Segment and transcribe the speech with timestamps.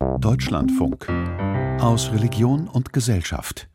[0.00, 1.06] Deutschlandfunk
[1.78, 3.68] aus Religion und Gesellschaft.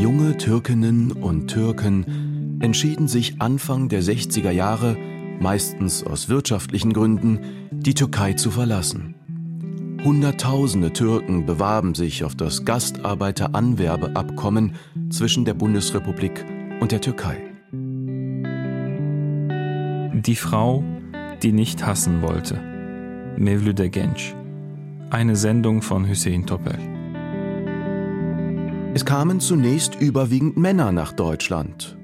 [0.00, 4.96] Junge Türkinnen und Türken entschieden sich Anfang der 60er Jahre,
[5.38, 9.16] meistens aus wirtschaftlichen Gründen, die Türkei zu verlassen.
[10.02, 14.76] Hunderttausende Türken bewarben sich auf das Gastarbeiteranwerbeabkommen
[15.10, 16.46] zwischen der Bundesrepublik
[16.80, 17.49] und der Türkei.
[20.26, 20.84] Die Frau,
[21.42, 22.60] die nicht hassen wollte.
[23.38, 24.34] Mevlüde Genç.
[25.08, 26.78] Eine Sendung von Hüseyin Topel.
[28.92, 31.96] Es kamen zunächst überwiegend Männer nach Deutschland.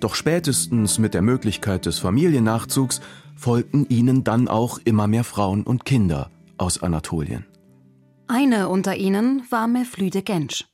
[0.00, 3.00] Doch spätestens mit der Möglichkeit des Familiennachzugs
[3.34, 7.46] folgten ihnen dann auch immer mehr Frauen und Kinder aus Anatolien.
[8.26, 10.66] Eine unter ihnen war Mevlüde Genç,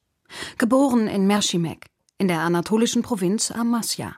[0.58, 1.86] geboren in Merschimek,
[2.18, 4.16] in der anatolischen Provinz Amasya.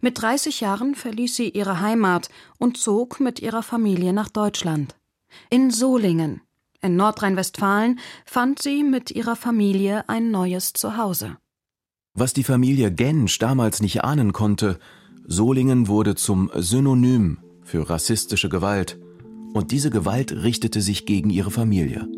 [0.00, 4.96] Mit 30 Jahren verließ sie ihre Heimat und zog mit ihrer Familie nach Deutschland.
[5.50, 6.40] In Solingen,
[6.80, 11.36] in Nordrhein-Westfalen, fand sie mit ihrer Familie ein neues Zuhause.
[12.14, 14.78] Was die Familie Gensch damals nicht ahnen konnte,
[15.26, 18.98] Solingen wurde zum Synonym für rassistische Gewalt
[19.54, 22.08] und diese Gewalt richtete sich gegen ihre Familie.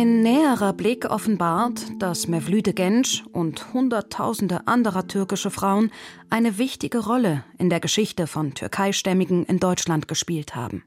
[0.00, 5.90] Ein näherer Blick offenbart, dass Mevlüde Genç und Hunderttausende anderer türkische Frauen
[6.30, 10.84] eine wichtige Rolle in der Geschichte von Türkeistämmigen in Deutschland gespielt haben.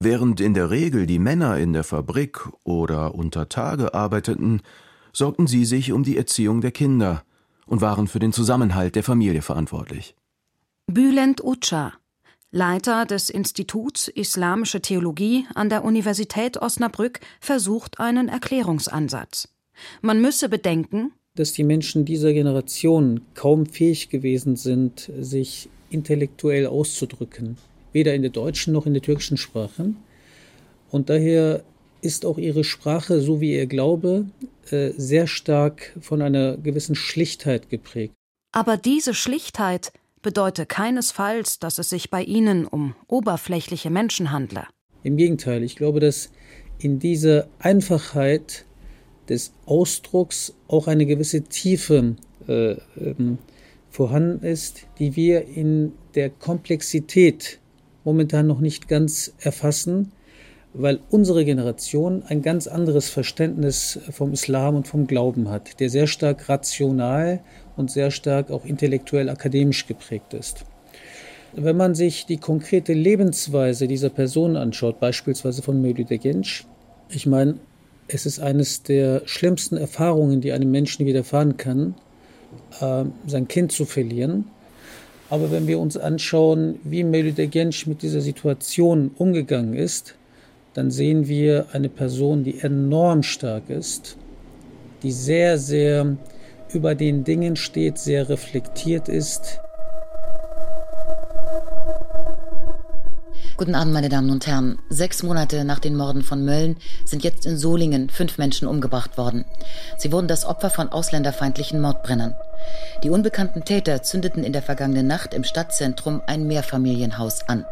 [0.00, 4.62] Während in der Regel die Männer in der Fabrik oder unter Tage arbeiteten,
[5.12, 7.22] sorgten sie sich um die Erziehung der Kinder
[7.66, 10.16] und waren für den Zusammenhalt der Familie verantwortlich.
[10.88, 11.92] Bülent Uca,
[12.52, 19.48] Leiter des Instituts Islamische Theologie an der Universität Osnabrück, versucht einen Erklärungsansatz.
[20.02, 27.56] Man müsse bedenken, dass die Menschen dieser Generation kaum fähig gewesen sind, sich intellektuell auszudrücken,
[27.92, 29.94] weder in der deutschen noch in der türkischen Sprache.
[30.90, 31.62] Und daher
[32.02, 34.26] ist auch ihre Sprache, so wie ihr Glaube,
[34.70, 38.14] äh, sehr stark von einer gewissen Schlichtheit geprägt.
[38.52, 39.92] Aber diese Schlichtheit
[40.22, 44.64] bedeute keinesfalls, dass es sich bei ihnen um oberflächliche Menschen handle.
[45.02, 46.30] Im Gegenteil, ich glaube, dass
[46.78, 48.64] in dieser Einfachheit
[49.28, 52.16] des Ausdrucks auch eine gewisse Tiefe
[52.48, 53.38] äh, ähm,
[53.88, 57.58] vorhanden ist, die wir in der Komplexität
[58.04, 60.12] momentan noch nicht ganz erfassen
[60.72, 66.06] weil unsere Generation ein ganz anderes Verständnis vom Islam und vom Glauben hat, der sehr
[66.06, 67.40] stark rational
[67.76, 70.64] und sehr stark auch intellektuell akademisch geprägt ist.
[71.52, 76.66] Wenn man sich die konkrete Lebensweise dieser Person anschaut, beispielsweise von Mevlüt Genç,
[77.08, 77.56] ich meine,
[78.06, 81.94] es ist eines der schlimmsten Erfahrungen, die einem Menschen widerfahren kann,
[82.80, 84.44] äh, sein Kind zu verlieren.
[85.28, 90.14] Aber wenn wir uns anschauen, wie Mevlüt Genç mit dieser Situation umgegangen ist,
[90.74, 94.16] dann sehen wir eine Person, die enorm stark ist,
[95.02, 96.16] die sehr, sehr
[96.72, 99.60] über den Dingen steht, sehr reflektiert ist.
[103.56, 104.78] Guten Abend, meine Damen und Herren.
[104.88, 109.44] Sechs Monate nach den Morden von Mölln sind jetzt in Solingen fünf Menschen umgebracht worden.
[109.98, 112.34] Sie wurden das Opfer von ausländerfeindlichen Mordbrennern.
[113.02, 117.66] Die unbekannten Täter zündeten in der vergangenen Nacht im Stadtzentrum ein Mehrfamilienhaus an.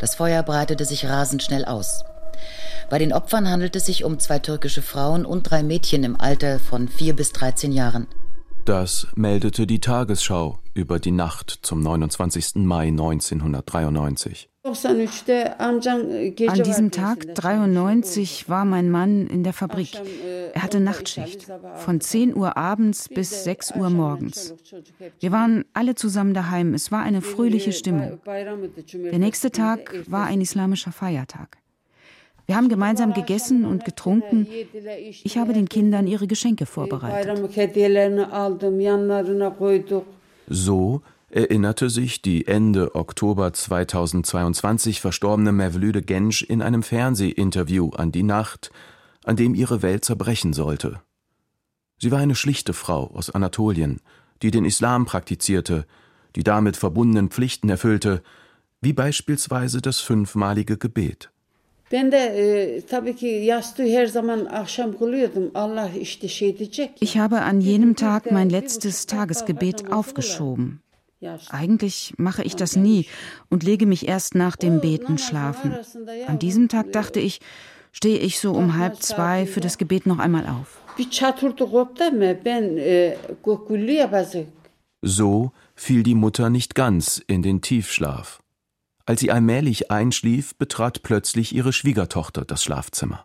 [0.00, 2.04] Das Feuer breitete sich rasend schnell aus.
[2.88, 6.60] Bei den Opfern handelt es sich um zwei türkische Frauen und drei Mädchen im Alter
[6.60, 8.06] von vier bis 13 Jahren.
[8.64, 12.56] Das meldete die Tagesschau über die Nacht zum 29.
[12.56, 14.48] Mai 1993.
[14.64, 20.00] An diesem Tag 93 war mein Mann in der Fabrik.
[20.52, 24.54] Er hatte Nachtschicht von 10 Uhr abends bis 6 Uhr morgens.
[25.20, 26.74] Wir waren alle zusammen daheim.
[26.74, 28.18] Es war eine fröhliche Stimmung.
[28.26, 31.58] Der nächste Tag war ein islamischer Feiertag.
[32.46, 34.46] Wir haben gemeinsam gegessen und getrunken.
[35.24, 37.50] Ich habe den Kindern ihre Geschenke vorbereitet.
[40.48, 48.22] So erinnerte sich die Ende Oktober 2022 verstorbene Mevlüde Gensch in einem Fernsehinterview an die
[48.22, 48.70] Nacht,
[49.24, 51.00] an dem ihre Welt zerbrechen sollte.
[51.98, 54.00] Sie war eine schlichte Frau aus Anatolien,
[54.42, 55.84] die den Islam praktizierte,
[56.36, 58.22] die damit verbundenen Pflichten erfüllte,
[58.80, 61.30] wie beispielsweise das fünfmalige Gebet.
[67.00, 70.80] Ich habe an jenem Tag mein letztes Tagesgebet aufgeschoben.
[71.50, 73.06] Eigentlich mache ich das nie
[73.48, 75.76] und lege mich erst nach dem Beten schlafen.
[76.26, 77.40] An diesem Tag dachte ich,
[77.92, 80.80] stehe ich so um halb zwei für das Gebet noch einmal auf.
[85.02, 88.40] So fiel die Mutter nicht ganz in den Tiefschlaf.
[89.06, 93.24] Als sie allmählich einschlief, betrat plötzlich ihre Schwiegertochter das Schlafzimmer.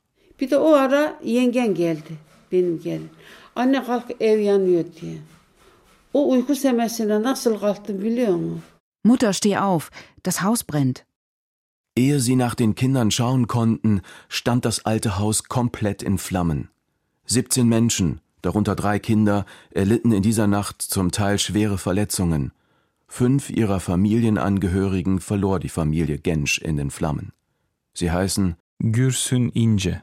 [9.04, 9.90] Mutter, steh auf,
[10.24, 11.06] das Haus brennt.
[11.96, 16.70] Ehe sie nach den Kindern schauen konnten, stand das alte Haus komplett in Flammen.
[17.26, 22.52] 17 Menschen, darunter drei Kinder, erlitten in dieser Nacht zum Teil schwere Verletzungen.
[23.14, 27.34] Fünf ihrer Familienangehörigen verlor die Familie Gensch in den Flammen.
[27.94, 30.02] Sie heißen Gürsün Ince,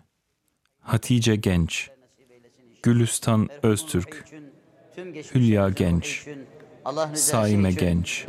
[0.82, 1.90] Hatice Genç,
[2.82, 4.26] Gülistan Öztürk,
[5.32, 6.26] Hülya Genç,
[7.14, 8.26] Saime Genç.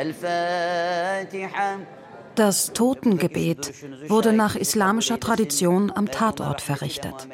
[2.35, 3.73] Das Totengebet
[4.07, 7.27] wurde nach islamischer Tradition am Tatort verrichtet.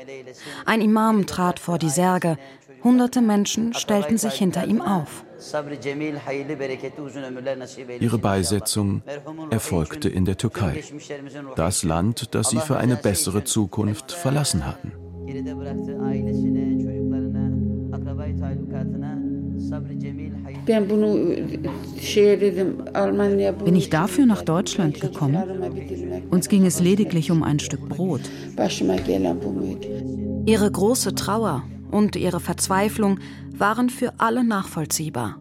[0.65, 2.39] Ein Imam trat vor die Särge,
[2.83, 5.25] hunderte Menschen stellten sich hinter ihm auf.
[8.00, 9.02] Ihre Beisetzung
[9.50, 10.84] erfolgte in der Türkei,
[11.56, 14.92] das Land, das sie für eine bessere Zukunft verlassen hatten.
[23.66, 26.24] Bin ich dafür nach Deutschland gekommen?
[26.30, 28.22] Uns ging es lediglich um ein Stück Brot.
[30.46, 31.64] Ihre große Trauer
[31.95, 33.19] und ihre Verzweiflung
[33.57, 35.39] waren für alle nachvollziehbar.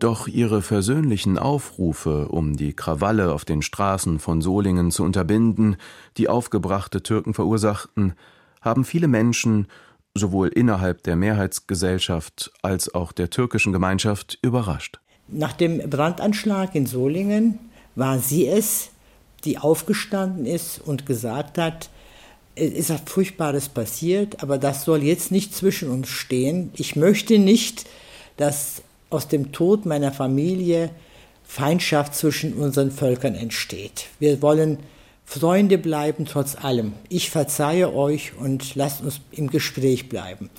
[0.00, 5.76] Doch ihre versöhnlichen Aufrufe, um die Krawalle auf den Straßen von Solingen zu unterbinden,
[6.16, 8.14] die aufgebrachte Türken verursachten,
[8.60, 9.68] haben viele Menschen
[10.16, 14.98] sowohl innerhalb der Mehrheitsgesellschaft als auch der türkischen Gemeinschaft überrascht.
[15.28, 17.60] Nach dem Brandanschlag in Solingen
[17.94, 18.90] war sie es,
[19.44, 21.90] die aufgestanden ist und gesagt hat,
[22.56, 26.70] ist was Furchtbares passiert, aber das soll jetzt nicht zwischen uns stehen.
[26.76, 27.86] Ich möchte nicht,
[28.36, 30.90] dass aus dem Tod meiner Familie
[31.44, 34.06] Feindschaft zwischen unseren Völkern entsteht.
[34.18, 34.78] Wir wollen
[35.24, 36.92] Freunde bleiben trotz allem.
[37.08, 40.50] Ich verzeihe euch und lasst uns im Gespräch bleiben.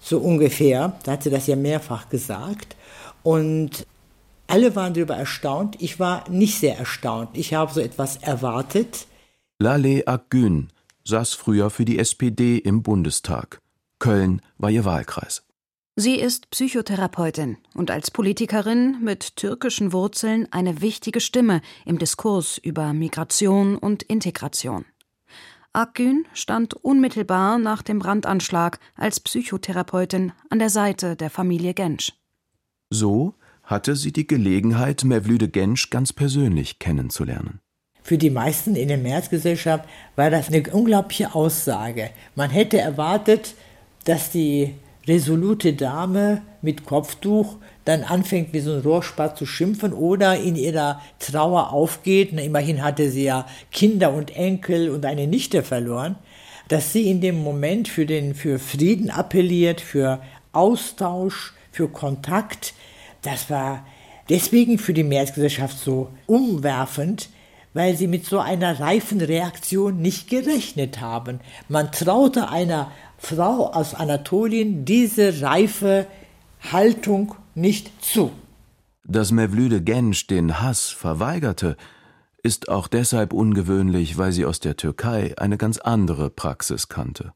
[0.00, 2.76] So ungefähr, da hat sie das ja mehrfach gesagt.
[3.22, 3.86] Und
[4.46, 5.76] alle waren darüber erstaunt.
[5.80, 7.30] Ich war nicht sehr erstaunt.
[7.34, 9.06] Ich habe so etwas erwartet.
[9.58, 10.68] Lale Akgün
[11.06, 13.60] saß früher für die SPD im Bundestag.
[13.98, 15.44] Köln war ihr Wahlkreis.
[15.96, 22.92] Sie ist Psychotherapeutin und als Politikerin mit türkischen Wurzeln eine wichtige Stimme im Diskurs über
[22.92, 24.86] Migration und Integration.
[25.72, 32.12] Akgün stand unmittelbar nach dem Brandanschlag als Psychotherapeutin an der Seite der Familie Gensch.
[32.90, 37.60] So hatte sie die Gelegenheit, Mevlüde Gensch ganz persönlich kennenzulernen.
[38.04, 42.10] Für die meisten in der Mehrheitsgesellschaft war das eine unglaubliche Aussage.
[42.34, 43.54] Man hätte erwartet,
[44.04, 44.74] dass die
[45.08, 47.56] resolute Dame mit Kopftuch
[47.86, 52.82] dann anfängt wie so ein Rohrspatz zu schimpfen oder in ihrer Trauer aufgeht, na, immerhin
[52.82, 56.16] hatte sie ja Kinder und Enkel und eine Nichte verloren,
[56.68, 60.20] dass sie in dem Moment für, den, für Frieden appelliert, für
[60.52, 62.74] Austausch, für Kontakt,
[63.22, 63.86] das war
[64.28, 67.30] deswegen für die Mehrheitsgesellschaft so umwerfend,
[67.74, 71.40] weil sie mit so einer reifen Reaktion nicht gerechnet haben.
[71.68, 76.06] Man traute einer Frau aus Anatolien diese reife
[76.72, 78.32] Haltung nicht zu.
[79.04, 81.76] Dass Mevlüde Gensch den Hass verweigerte,
[82.42, 87.32] ist auch deshalb ungewöhnlich, weil sie aus der Türkei eine ganz andere Praxis kannte.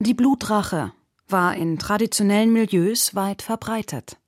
[0.00, 0.92] Die Blutrache
[1.28, 4.18] war in traditionellen Milieus weit verbreitet.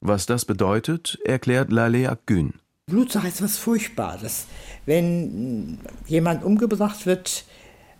[0.00, 2.54] Was das bedeutet, erklärt Lalea Gün.
[2.88, 4.46] Blutrache ist was Furchtbares.
[4.86, 7.44] Wenn jemand umgebracht wird,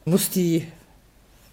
[0.05, 0.67] muss die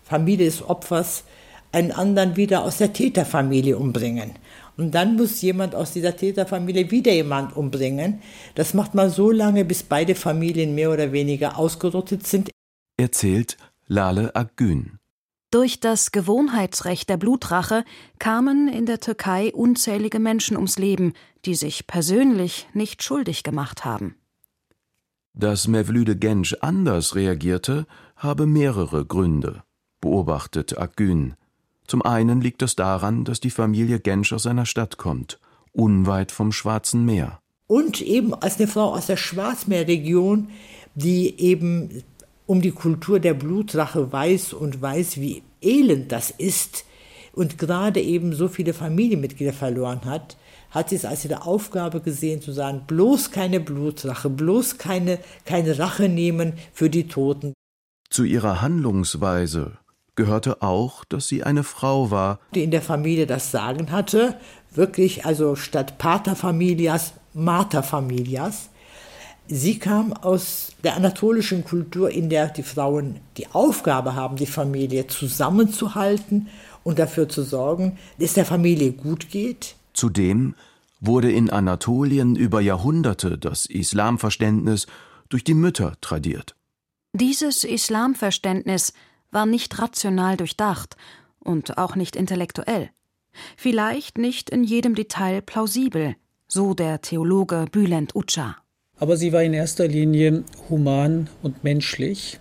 [0.03, 1.23] Familie des Opfers
[1.71, 4.31] einen anderen wieder aus der Täterfamilie umbringen.
[4.77, 8.21] Und dann muss jemand aus dieser Täterfamilie wieder jemand umbringen.
[8.55, 12.49] Das macht man so lange, bis beide Familien mehr oder weniger ausgerottet sind.
[12.97, 14.94] Erzählt Lale Akgün.
[15.51, 17.85] Durch das Gewohnheitsrecht der Blutrache
[18.19, 21.13] kamen in der Türkei unzählige Menschen ums Leben,
[21.45, 24.15] die sich persönlich nicht schuldig gemacht haben.
[25.33, 27.85] Dass Mevlüde Gensch anders reagierte,
[28.15, 29.63] habe mehrere Gründe
[30.05, 31.33] beobachtet Akgün.
[31.87, 35.39] Zum einen liegt es daran, dass die Familie Gensch aus einer Stadt kommt,
[35.71, 37.39] unweit vom Schwarzen Meer.
[37.67, 40.49] Und eben als eine Frau aus der Schwarzmeerregion,
[40.93, 42.03] die eben
[42.45, 46.85] um die Kultur der Blutrache weiß und weiß, wie elend das ist
[47.33, 50.37] und gerade eben so viele Familienmitglieder verloren hat,
[50.71, 55.79] hat sie es als ihre Aufgabe gesehen, zu sagen, bloß keine Blutrache, bloß keine, keine
[55.79, 57.53] Rache nehmen für die Toten.
[58.09, 59.77] Zu ihrer Handlungsweise
[60.15, 64.37] gehörte auch, dass sie eine Frau war, die in der Familie das Sagen hatte,
[64.71, 68.69] wirklich also statt Paterfamilias, Materfamilias.
[69.47, 75.05] Sie kam aus der anatolischen Kultur, in der die Frauen die Aufgabe haben, die Familie
[75.07, 76.47] zusammenzuhalten
[76.83, 79.75] und dafür zu sorgen, dass es der Familie gut geht.
[79.93, 80.55] Zudem
[80.99, 84.87] wurde in Anatolien über Jahrhunderte das Islamverständnis
[85.29, 86.55] durch die Mütter tradiert.
[87.13, 88.93] Dieses Islamverständnis
[89.31, 90.97] war nicht rational durchdacht
[91.39, 92.89] und auch nicht intellektuell.
[93.57, 96.15] Vielleicht nicht in jedem Detail plausibel,
[96.47, 98.55] so der Theologe Bülent Uca.
[98.97, 102.39] Aber sie war in erster Linie human und menschlich.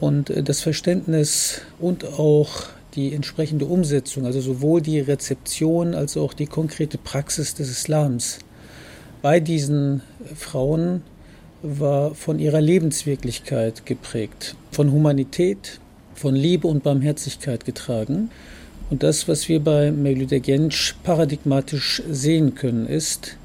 [0.00, 2.64] Und äh, das Verständnis und auch
[2.94, 8.38] die entsprechende Umsetzung, also sowohl die Rezeption als auch die konkrete Praxis des Islams
[9.24, 10.02] bei diesen
[10.34, 11.00] Frauen
[11.62, 15.80] war von ihrer Lebenswirklichkeit geprägt, von Humanität,
[16.14, 18.28] von Liebe und Barmherzigkeit getragen.
[18.90, 23.38] Und das, was wir bei Mevlüt Genç paradigmatisch sehen können, ist,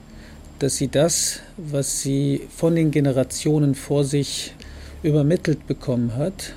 [0.60, 4.54] dass sie das, was sie von den Generationen vor sich
[5.04, 6.54] übermittelt bekommen hat,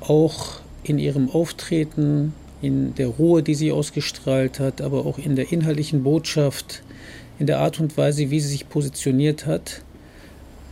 [0.00, 5.52] auch in ihrem Auftreten, in der Ruhe, die sie ausgestrahlt hat, aber auch in der
[5.52, 6.82] inhaltlichen Botschaft,
[7.38, 9.82] in der Art und Weise, wie sie sich positioniert hat,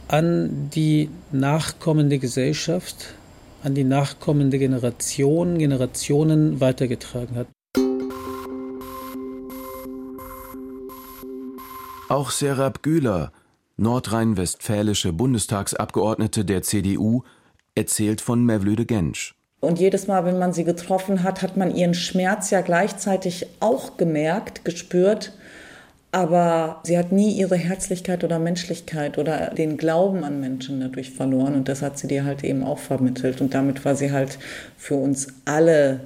[0.09, 3.15] an die nachkommende Gesellschaft,
[3.63, 7.47] an die nachkommende Generation, Generationen weitergetragen hat.
[12.09, 13.33] Auch Serap Güler,
[13.77, 17.23] nordrhein-westfälische Bundestagsabgeordnete der CDU,
[17.75, 19.35] erzählt von Mevlüde Gensch.
[19.61, 23.99] Und jedes Mal, wenn man sie getroffen hat, hat man ihren Schmerz ja gleichzeitig auch
[23.99, 25.35] gemerkt, gespürt.
[26.11, 31.57] Aber sie hat nie ihre Herzlichkeit oder Menschlichkeit oder den Glauben an Menschen dadurch verloren.
[31.57, 33.43] Und das hat sie dir halt eben auch vermittelt.
[33.43, 34.39] Und damit war sie halt
[34.79, 36.01] für uns alle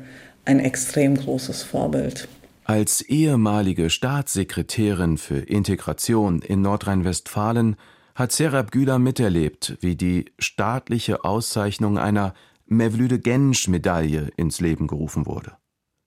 [0.44, 2.26] ein extrem großes Vorbild.
[2.64, 7.76] Als ehemalige Staatssekretärin für Integration in Nordrhein-Westfalen
[8.14, 12.34] hat Serap Güler miterlebt, wie die staatliche Auszeichnung einer
[12.66, 15.52] Mevlüde Gensch-Medaille ins Leben gerufen wurde.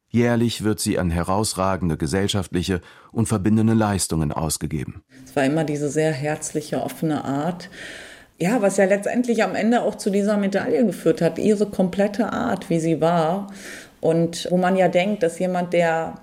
[0.07, 2.79] Jährlich wird sie an herausragende gesellschaftliche
[3.11, 5.03] und verbindende Leistungen ausgegeben.
[5.25, 7.69] Es war immer diese sehr herzliche, offene Art.
[8.39, 12.69] Ja, was ja letztendlich am Ende auch zu dieser Medaille geführt hat, ihre komplette Art,
[12.69, 13.51] wie sie war.
[13.99, 16.15] Und wo man ja denkt, dass jemand, der,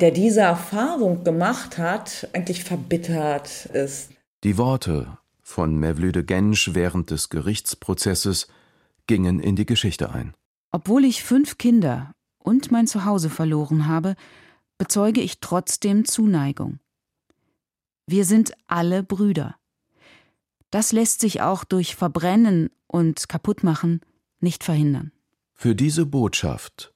[0.00, 4.10] der diese Erfahrung gemacht hat, eigentlich verbittert ist.
[4.44, 8.48] Die Worte von Mevlüde Gensch während des Gerichtsprozesses
[9.06, 10.34] gingen in die Geschichte ein.
[10.70, 14.16] Obwohl ich fünf Kinder und mein Zuhause verloren habe,
[14.78, 16.78] bezeuge ich trotzdem Zuneigung.
[18.06, 19.56] Wir sind alle Brüder.
[20.70, 24.00] Das lässt sich auch durch Verbrennen und Kaputtmachen
[24.40, 25.12] nicht verhindern.
[25.54, 26.91] Für diese Botschaft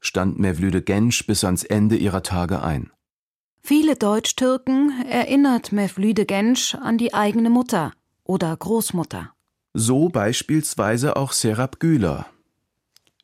[0.00, 2.90] stand Mevlüde Gensch bis ans Ende ihrer Tage ein.
[3.62, 7.92] Viele Deutsch-Türken erinnert Mevlüde Gensch an die eigene Mutter
[8.24, 9.32] oder Großmutter.
[9.74, 12.26] So beispielsweise auch Serap Güler.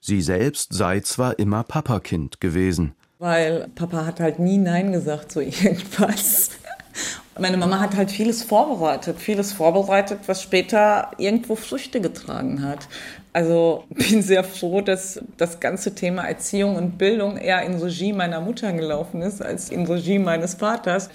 [0.01, 2.95] Sie selbst sei zwar immer Papakind gewesen.
[3.19, 6.51] Weil Papa hat halt nie Nein gesagt zu irgendwas.
[7.39, 12.89] Meine Mama hat halt vieles vorbereitet, vieles vorbereitet, was später irgendwo Früchte getragen hat.
[13.37, 18.41] Also bin sehr froh, dass das ganze Thema Erziehung und Bildung eher in Regie meiner
[18.41, 21.11] Mutter gelaufen ist als in Regie meines Vaters.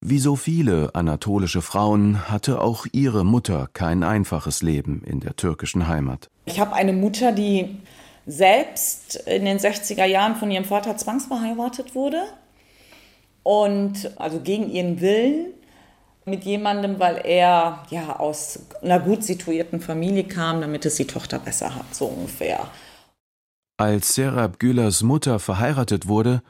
[0.00, 5.86] Wie so viele anatolische Frauen hatte auch ihre Mutter kein einfaches Leben in der türkischen
[5.86, 6.30] Heimat.
[6.46, 7.76] Ich habe eine Mutter, die
[8.24, 12.22] selbst in den 60er Jahren von ihrem Vater zwangsverheiratet wurde
[13.42, 15.48] und also gegen ihren Willen
[16.26, 21.38] mit jemandem, weil er ja aus einer gut situierten Familie kam, damit es die Tochter
[21.38, 22.68] besser hat, so ungefähr.
[23.78, 26.42] Als Serap Gülers Mutter verheiratet wurde,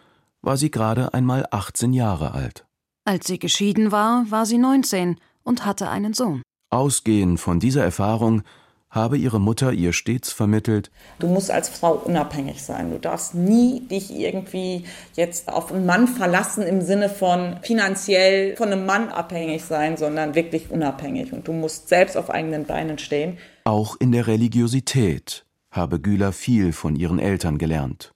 [0.42, 2.64] war sie gerade einmal 18 Jahre alt.
[3.04, 6.42] Als sie geschieden war, war sie 19 und hatte einen Sohn.
[6.70, 8.42] Ausgehend von dieser Erfahrung
[8.96, 12.90] habe ihre Mutter ihr stets vermittelt, Du musst als Frau unabhängig sein.
[12.90, 14.84] Du darfst nie dich irgendwie
[15.14, 20.34] jetzt auf einen Mann verlassen im Sinne von finanziell von einem Mann abhängig sein, sondern
[20.34, 21.32] wirklich unabhängig.
[21.32, 23.38] Und du musst selbst auf eigenen Beinen stehen.
[23.64, 28.12] auch in der Religiosität habe Güler viel von ihren Eltern gelernt.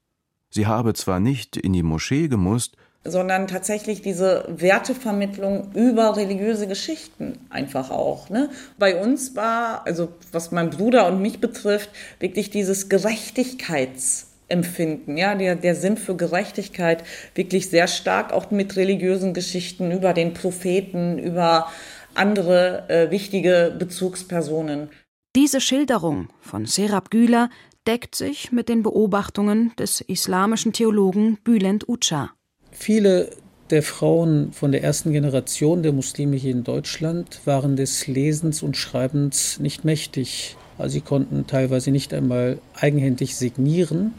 [0.49, 7.38] Sie habe zwar nicht in die Moschee gemusst, sondern tatsächlich diese Wertevermittlung über religiöse Geschichten
[7.49, 8.28] einfach auch.
[8.28, 8.50] Ne?
[8.78, 11.88] Bei uns war, also was mein Bruder und mich betrifft,
[12.19, 17.02] wirklich dieses Gerechtigkeitsempfinden, ja, der, der Sinn für Gerechtigkeit
[17.35, 21.69] wirklich sehr stark auch mit religiösen Geschichten über den Propheten, über
[22.14, 24.90] andere äh, wichtige Bezugspersonen.
[25.37, 27.49] Diese Schilderung von Serap Güler
[27.87, 32.28] deckt sich mit den Beobachtungen des islamischen Theologen Bülent Uça.
[32.73, 33.31] Viele
[33.71, 38.77] der Frauen von der ersten Generation der Muslime hier in Deutschland waren des Lesens und
[38.77, 40.57] Schreibens nicht mächtig.
[40.77, 44.15] Also sie konnten teilweise nicht einmal eigenhändig signieren,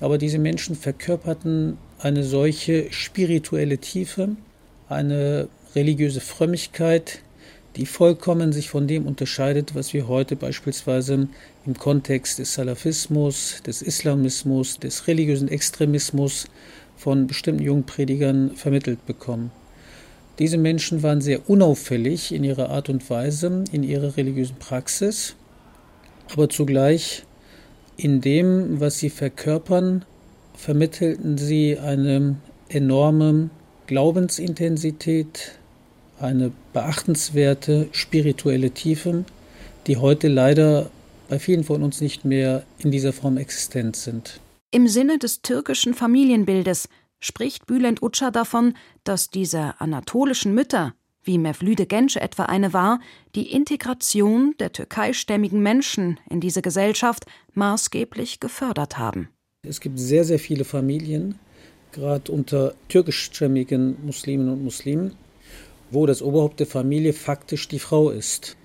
[0.00, 4.30] aber diese Menschen verkörperten eine solche spirituelle Tiefe,
[4.88, 7.20] eine religiöse Frömmigkeit,
[7.76, 11.28] die vollkommen sich von dem unterscheidet, was wir heute beispielsweise
[11.66, 16.46] im Kontext des Salafismus, des Islamismus, des religiösen Extremismus
[16.98, 19.50] von bestimmten jungen Predigern vermittelt bekommen.
[20.38, 25.34] Diese Menschen waren sehr unauffällig in ihrer Art und Weise, in ihrer religiösen Praxis,
[26.32, 27.24] aber zugleich
[27.96, 30.04] in dem, was sie verkörpern,
[30.54, 32.36] vermittelten sie eine
[32.68, 33.50] enorme
[33.86, 35.58] Glaubensintensität,
[36.20, 39.24] eine beachtenswerte spirituelle Tiefe,
[39.86, 40.90] die heute leider
[41.28, 44.40] bei vielen von uns nicht mehr in dieser Form existent sind.
[44.70, 50.94] Im Sinne des türkischen Familienbildes spricht Bülent Uça davon, dass diese anatolischen Mütter,
[51.24, 53.00] wie Mevlüde Genç etwa eine war,
[53.34, 59.30] die Integration der türkeistämmigen Menschen in diese Gesellschaft maßgeblich gefördert haben.
[59.62, 61.38] Es gibt sehr, sehr viele Familien,
[61.92, 65.14] gerade unter türkischstämmigen Musliminnen und Muslimen,
[65.90, 68.58] wo das Oberhaupt der Familie faktisch die Frau ist.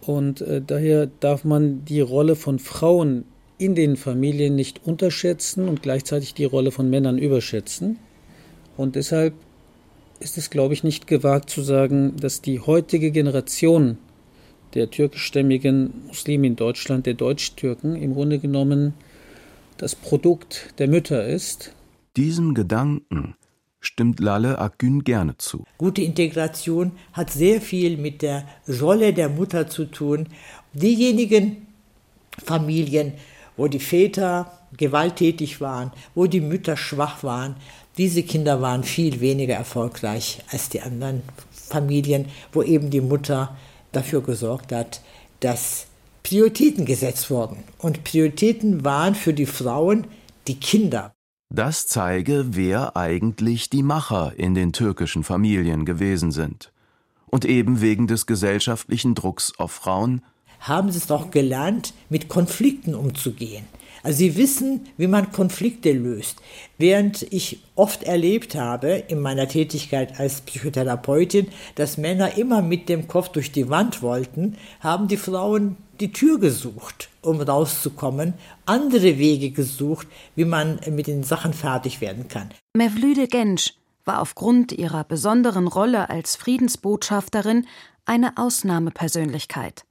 [0.00, 3.24] Und äh, daher darf man die Rolle von Frauen
[3.64, 7.98] in den Familien nicht unterschätzen und gleichzeitig die Rolle von Männern überschätzen.
[8.76, 9.34] Und deshalb
[10.18, 13.98] ist es, glaube ich, nicht gewagt zu sagen, dass die heutige Generation
[14.74, 18.94] der türkischstämmigen Muslime in Deutschland, der Deutsch-Türken, im Grunde genommen
[19.76, 21.72] das Produkt der Mütter ist.
[22.16, 23.36] Diesem Gedanken
[23.80, 25.64] stimmt Lalle Akgün gerne zu.
[25.78, 28.46] Gute Integration hat sehr viel mit der
[28.80, 30.28] Rolle der Mutter zu tun.
[30.72, 31.66] Diejenigen
[32.42, 33.12] Familien,
[33.56, 37.56] wo die Väter gewalttätig waren, wo die Mütter schwach waren,
[37.98, 43.56] diese Kinder waren viel weniger erfolgreich als die anderen Familien, wo eben die Mutter
[43.92, 45.02] dafür gesorgt hat,
[45.40, 45.86] dass
[46.22, 47.64] Prioritäten gesetzt wurden.
[47.78, 50.06] Und Prioritäten waren für die Frauen
[50.46, 51.12] die Kinder.
[51.54, 56.72] Das zeige, wer eigentlich die Macher in den türkischen Familien gewesen sind.
[57.26, 60.22] Und eben wegen des gesellschaftlichen Drucks auf Frauen
[60.62, 63.64] haben sie es doch gelernt, mit Konflikten umzugehen.
[64.02, 66.38] Also sie wissen, wie man Konflikte löst.
[66.76, 73.06] Während ich oft erlebt habe in meiner Tätigkeit als Psychotherapeutin, dass Männer immer mit dem
[73.06, 78.34] Kopf durch die Wand wollten, haben die Frauen die Tür gesucht, um rauszukommen,
[78.66, 82.50] andere Wege gesucht, wie man mit den Sachen fertig werden kann.
[82.74, 87.66] Mevlüde Gensch war aufgrund ihrer besonderen Rolle als Friedensbotschafterin
[88.04, 89.84] eine Ausnahmepersönlichkeit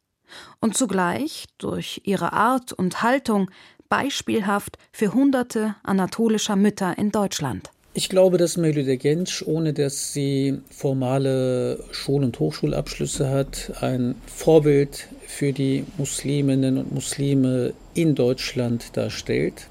[0.60, 3.50] und zugleich durch ihre Art und Haltung
[3.90, 7.70] beispielhaft für hunderte anatolischer Mütter in Deutschland.
[7.94, 15.10] Ich glaube, dass Mevlüde Genç, ohne dass sie formale Schul- und Hochschulabschlüsse hat, ein Vorbild
[15.28, 19.68] für die Musliminnen und Muslime in Deutschland darstellt.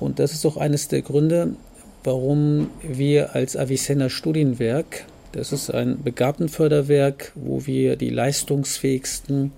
[0.00, 1.54] Und das ist auch eines der Gründe,
[2.02, 9.52] warum wir als Avicenna Studienwerk, das ist ein Begabtenförderwerk, wo wir die leistungsfähigsten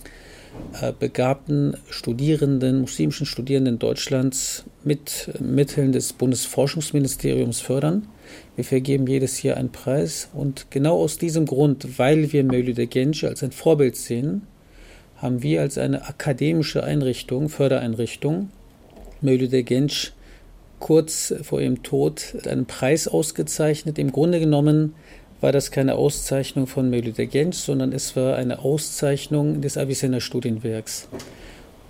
[0.80, 8.08] äh, begabten Studierenden, muslimischen Studierenden Deutschlands mit Mitteln des Bundesforschungsministeriums fördern.
[8.56, 13.24] Wir vergeben jedes Jahr einen Preis und genau aus diesem Grund, weil wir Mevlüde Genç
[13.24, 14.42] als ein Vorbild sehen,
[15.16, 18.50] haben wir als eine akademische Einrichtung, Fördereinrichtung,
[19.20, 20.12] Mevlüde Genç
[20.80, 23.98] kurz vor ihrem Tod einen Preis ausgezeichnet.
[23.98, 24.94] Im Grunde genommen
[25.40, 31.08] war das keine Auszeichnung von Mevlüde Genç, sondern es war eine Auszeichnung des Avicenna Studienwerks.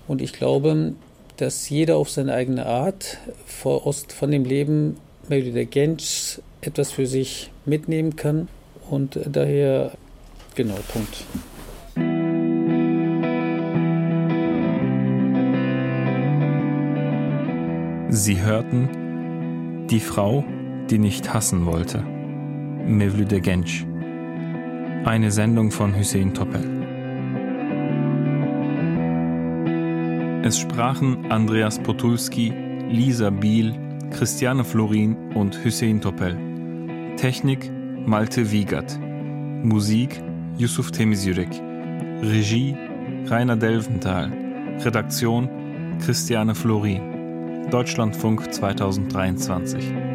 [0.06, 0.94] Und ich glaube,
[1.36, 4.96] dass jeder auf seine eigene Art von dem Leben
[5.28, 8.48] Mevlüde Genç etwas für sich mitnehmen kann.
[8.88, 9.92] Und daher,
[10.54, 11.24] genau, Punkt.
[18.12, 20.44] Sie hörten Die Frau,
[20.90, 22.19] die nicht hassen wollte.
[22.90, 23.86] Mevlüde Genç.
[25.04, 26.64] Eine Sendung von Hussein Topel.
[30.42, 32.52] Es sprachen Andreas Potulski,
[32.88, 33.74] Lisa Biel,
[34.10, 36.36] Christiane Florin und Hussein Topel.
[37.16, 37.70] Technik
[38.06, 38.98] Malte Wiegert.
[39.62, 40.20] Musik
[40.58, 41.50] Yusuf Temizürek.
[42.22, 42.74] Regie
[43.26, 44.32] Rainer Delventhal.
[44.84, 45.48] Redaktion
[46.04, 47.68] Christiane Florin.
[47.70, 50.09] Deutschlandfunk 2023.